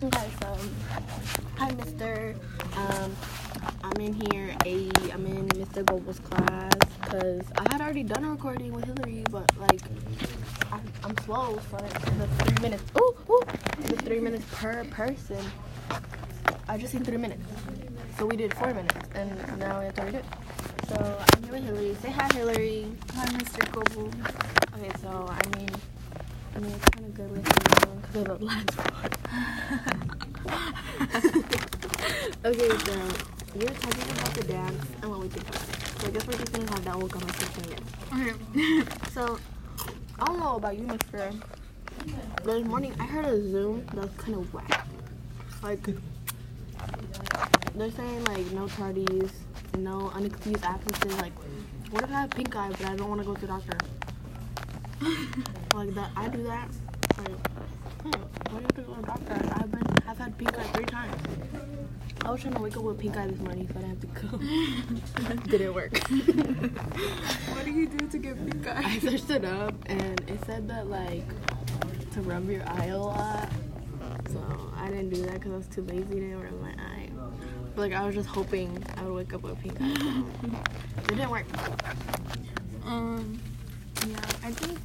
[0.00, 0.56] Okay, so
[1.56, 2.36] hi, Mister.
[2.76, 3.16] Um,
[3.82, 4.54] I'm in here.
[4.64, 5.84] A, I'm in Mr.
[5.84, 9.80] Global's class because I had already done a recording with Hillary, but like
[10.70, 12.84] I'm, I'm slow, it's the three minutes.
[12.96, 13.40] Ooh, ooh,
[13.88, 15.44] the three minutes per person.
[16.68, 17.42] I just seen three minutes,
[18.16, 20.24] so we did four minutes, and now we have to redo it.
[20.90, 21.96] So I'm here with Hillary.
[22.02, 22.86] Say hi, Hillary.
[23.14, 23.66] Hi, Mr.
[23.72, 24.06] Gobu.
[24.78, 25.70] Okay, so I mean,
[26.54, 28.86] I mean it's kind of good with you because of the last one.
[32.44, 32.92] okay, so
[33.54, 36.00] we were talking about the dance and what we think about it.
[36.00, 37.84] So I guess we're just gonna have that whole conversation again.
[38.14, 38.82] Okay.
[39.12, 39.38] So
[40.20, 41.32] I don't know about you, Mister.
[42.44, 44.86] This morning I heard a Zoom that's kind of whack.
[45.62, 45.82] Like
[47.74, 49.30] they're saying like no tardies,
[49.76, 51.20] no unexcused absences.
[51.20, 51.32] Like
[51.90, 53.76] what if I have pink eye but I don't want to go to the doctor?
[55.74, 56.68] like that, I do that.
[57.18, 57.48] Like,
[58.02, 59.50] why do have to go to the doctor?
[59.54, 61.16] I've been, I've had pink eye three times.
[62.24, 65.36] I was trying to wake up with pink eye this morning, so I didn't have
[65.40, 65.50] to go.
[65.50, 65.98] Didn't work.
[67.54, 68.82] what do you do to get pink eye?
[68.84, 71.26] I searched it up and it said that like
[72.12, 73.48] to rub your eye a lot.
[74.30, 77.08] So I didn't do that because I was too lazy to rub my eye.
[77.74, 79.94] But like I was just hoping I would wake up with pink eye.
[79.96, 80.24] So
[81.04, 81.46] it didn't work.
[82.84, 83.40] Um,
[84.06, 84.78] yeah, I think,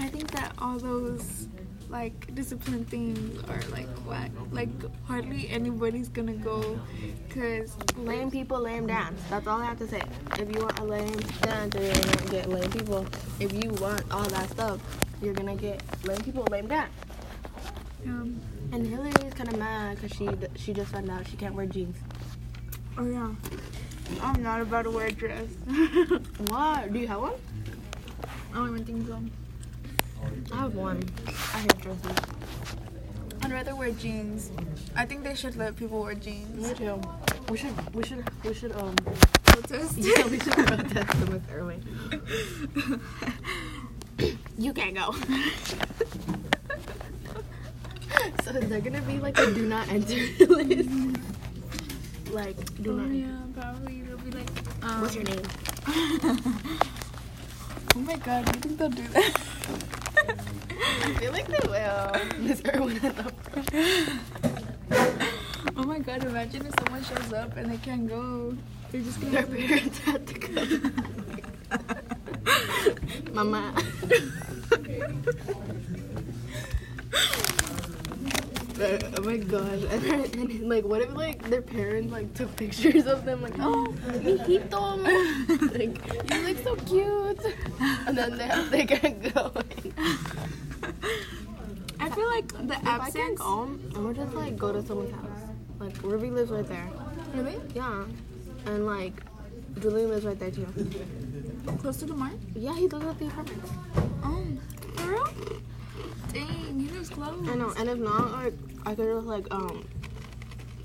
[0.00, 1.46] I think that all those
[1.88, 4.30] like discipline things are like whack.
[4.52, 4.68] Like
[5.06, 6.78] hardly anybody's gonna go,
[7.28, 9.20] cause Lame people, lame dance.
[9.28, 10.02] That's all I have to say.
[10.38, 13.06] If you want a lame dance, you're gonna get lame people.
[13.40, 14.80] If you want all that stuff,
[15.22, 16.92] you're gonna get lame people, lame dance.
[18.06, 18.40] um,
[18.72, 21.66] And Hillary is kind of mad because she she just found out she can't wear
[21.66, 21.96] jeans.
[22.96, 23.30] oh yeah,
[24.22, 25.48] I'm not about to wear a dress.
[26.48, 26.92] What?
[26.92, 27.34] Do you have one?
[28.52, 29.18] I don't even think so.
[30.52, 31.02] I have one.
[31.26, 32.16] I hate dresses.
[33.42, 34.50] I'd rather wear jeans.
[34.96, 36.68] I think they should let people wear jeans.
[36.68, 37.00] Me too.
[37.48, 38.94] We should, we should, we should, um,
[39.44, 39.96] Protest.
[39.98, 41.82] yeah, we should protest them with Erwin.
[44.58, 45.12] You can't go.
[48.44, 50.14] so they're gonna be like a do not enter
[50.46, 50.90] list.
[52.30, 53.10] Like, do Oh not.
[53.14, 54.50] yeah, probably they'll be like,
[54.82, 55.40] um, What's your name?
[57.96, 59.32] oh my god, do you think they'll do that?
[61.02, 62.12] I feel like they will.
[62.40, 63.32] Miss at the
[65.76, 68.56] oh my god, imagine if someone shows up and they can't go.
[68.90, 70.80] They're just gonna Their parents had to go.
[73.32, 73.74] Mama.
[78.82, 79.82] Oh my gosh.
[79.90, 83.94] And, and like what if like their parents like took pictures of them like oh
[84.08, 85.02] hijito
[85.78, 87.44] like you look so cute
[88.06, 89.52] and then they they can't go
[92.68, 96.30] the if I can't go I'm gonna just like go to someone's house like Ruby
[96.30, 96.88] lives right there
[97.34, 97.56] Really?
[97.74, 98.04] yeah
[98.66, 99.14] and like
[99.80, 100.66] Julian lives right there too
[101.78, 102.32] Close to the mark?
[102.54, 103.62] yeah he lives at the apartment
[104.22, 104.44] Oh,
[104.96, 105.28] for real?
[106.32, 107.48] Dang, he lives close.
[107.48, 108.54] I know and if not like
[108.86, 109.84] I could just like um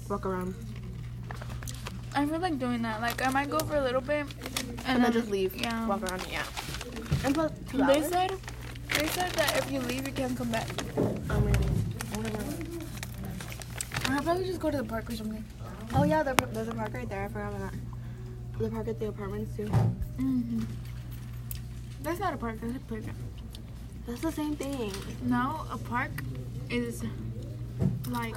[0.09, 0.53] walk around
[2.17, 3.01] I feel like doing that.
[3.01, 4.25] Like, I might go for a little bit
[4.85, 5.85] and, then just leave Yeah.
[5.85, 6.43] walk around yeah
[7.25, 8.31] and plus two They hours said,
[8.97, 10.67] they said that if you leave, you can't come back.
[11.29, 11.65] I'm ready
[12.15, 12.43] whatever
[14.09, 15.43] I'll probably just go to the park or something.
[15.93, 17.25] Oh yeah, there's a park right there.
[17.25, 18.59] I forgot about that.
[18.59, 19.65] The park at the apartments too.
[19.65, 20.61] Mm-hmm.
[22.01, 22.59] That's not a park.
[22.61, 23.17] That's a playground.
[24.07, 24.93] That's the same thing.
[25.23, 26.11] Now a park
[26.69, 27.03] is
[28.09, 28.35] like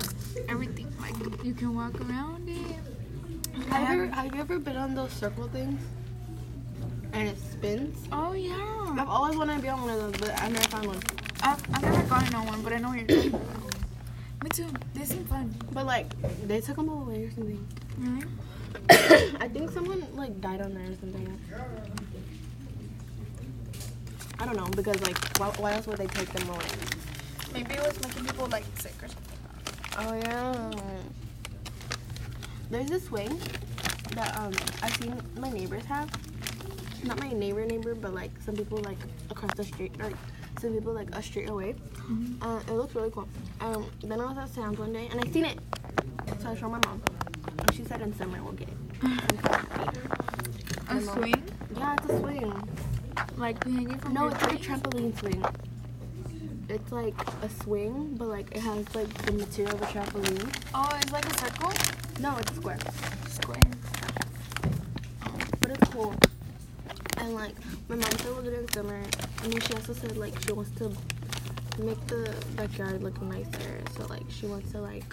[0.49, 0.93] everything.
[1.01, 1.15] Like
[1.45, 2.77] you can walk around it.
[3.71, 5.81] Have you, ever, have you ever been on those circle things?
[7.19, 8.07] And it spins?
[8.13, 8.95] Oh yeah.
[8.97, 11.01] I've always wanted to be on one of those, but I never found one.
[11.43, 13.75] I've, I've never gotten on one, but I know what you're talking about.
[14.45, 14.67] Me too.
[14.95, 15.53] They seem fun.
[15.73, 16.07] But like,
[16.47, 17.67] they took them all away or something.
[17.99, 18.25] Really?
[19.41, 21.41] I think someone like died on there or something.
[24.39, 26.67] I don't know because like, why, why else would they take them away?
[27.53, 29.39] Maybe it was making people like sick or something.
[29.99, 30.71] Oh yeah.
[32.71, 33.41] There's this swing
[34.15, 34.53] that um
[34.85, 36.09] I've seen my neighbors have.
[37.05, 38.99] Not my neighbor neighbor, but like some people like
[39.31, 40.11] across the street, or
[40.61, 41.75] some people like a street away.
[42.43, 43.29] Uh, it looks really cool.
[43.61, 45.59] Um, then I was at Sam's one day and I seen it,
[46.41, 47.03] so I showed my mom,
[47.59, 48.75] and she said in summer we'll get it.
[49.03, 50.01] I'm so happy.
[50.89, 51.43] A mom- swing?
[51.77, 52.69] Yeah, it's a swing.
[53.37, 55.45] Like No, it's like a trampoline swing.
[56.69, 60.55] It's like a swing, but like it has like the material of a trampoline.
[60.75, 61.73] Oh, it's like a circle?
[62.21, 62.79] No, it's a square.
[63.29, 63.63] Square.
[65.61, 66.15] but it's cool.
[67.29, 67.55] And like
[67.91, 69.03] my mom said we'll get it in summer,
[69.43, 70.91] and then she also said like she wants to
[71.79, 73.83] make the backyard look nicer.
[73.95, 75.05] So like she wants to like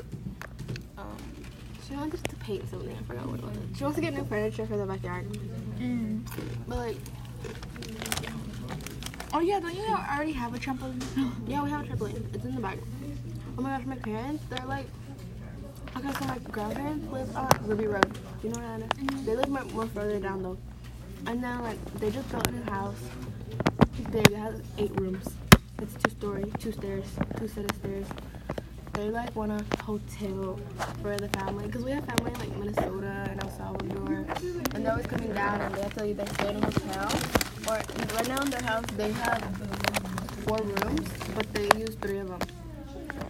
[0.97, 1.17] um
[1.85, 2.95] she wants to paint something.
[2.97, 3.57] I forgot what it was.
[3.77, 5.25] She wants to get new furniture for the backyard.
[5.77, 6.21] Mm.
[6.69, 6.97] But like
[9.33, 11.03] Oh yeah, don't you already have a trampoline?
[11.47, 12.33] yeah, we have a trampoline.
[12.33, 12.77] It's in the back.
[13.57, 14.87] Oh my gosh, my parents, they're like
[15.97, 18.17] Okay, so my grandparents live on Ruby Road.
[18.41, 19.03] You know where that is?
[19.03, 19.25] Mhm.
[19.25, 20.57] They live more further down though.
[21.27, 23.01] And then like they just built a new house.
[23.97, 24.31] It's big.
[24.31, 25.27] It has eight rooms.
[25.81, 27.05] It's two story, two stairs,
[27.37, 28.07] two set of stairs.
[28.93, 30.59] They like want a hotel
[31.01, 34.25] for the family because we have family in like Minnesota and El Salvador,
[34.73, 37.11] and they're always coming down and they have to either stay in a hotel
[37.67, 37.73] or
[38.15, 39.41] right now in their house they have
[40.45, 42.39] four rooms, but they use three of them.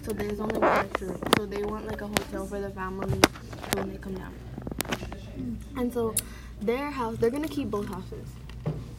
[0.03, 1.21] So there's only one extra room.
[1.37, 3.19] So they want like a hotel for the family
[3.73, 4.33] when they come down.
[5.77, 6.13] And so
[6.61, 8.27] their house, they're gonna keep both houses.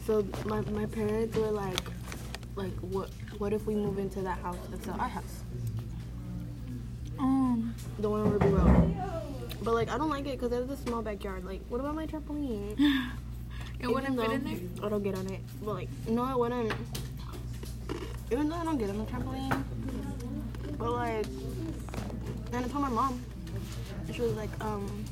[0.05, 1.79] So my, my parents were like,
[2.55, 5.43] like what what if we move into that house and sell our house,
[7.19, 7.75] Um.
[7.99, 8.95] the one on Ruby Road?
[9.63, 11.43] But like I don't like it because there's a small backyard.
[11.45, 12.77] Like what about my trampoline?
[13.79, 14.57] It wouldn't fit in there.
[14.87, 15.39] I don't get on it.
[15.63, 16.73] But like no, I wouldn't.
[18.31, 19.63] Even though I don't get on the trampoline,
[20.79, 21.25] but like,
[22.53, 23.21] and I told my mom,
[24.07, 25.05] and she was like, um,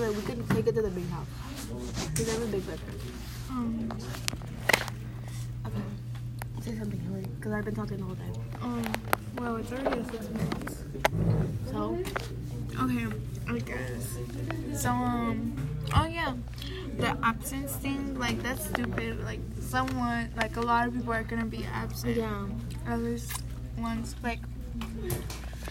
[0.00, 1.26] like, we could take it to the big house.
[2.16, 3.00] Cause have a big bedroom.
[3.50, 3.88] Um.
[5.66, 5.82] Okay.
[6.62, 8.32] Say something, Hillary, because I've been talking the whole time.
[8.62, 8.84] Um.
[9.36, 10.82] Well, it's already six minutes.
[11.70, 11.98] So,
[12.80, 13.06] Okay,
[13.48, 14.18] I guess.
[14.82, 15.56] So um.
[15.94, 16.34] Oh yeah,
[16.98, 18.18] the absence thing.
[18.18, 19.22] Like that's stupid.
[19.24, 22.16] Like someone, like a lot of people are gonna be absent.
[22.16, 22.46] yeah.
[22.86, 23.42] At least
[23.78, 24.14] once.
[24.22, 24.40] Like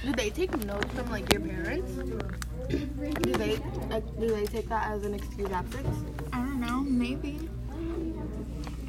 [0.04, 1.92] Do they take notes from like your parents?
[1.94, 3.56] Do they
[4.20, 6.06] do they take that as an excuse absence?
[6.34, 6.82] I don't know.
[6.82, 7.50] Maybe.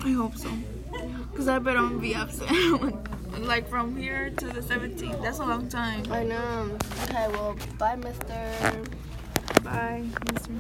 [0.04, 0.50] I hope so.
[1.34, 2.50] Cause I bet I'm gonna be absent.
[3.40, 5.22] like from here to the 17th.
[5.22, 6.04] That's a long time.
[6.10, 6.76] I know.
[7.04, 8.84] Okay, well, bye, Mister.
[9.62, 10.52] Bye, Mister.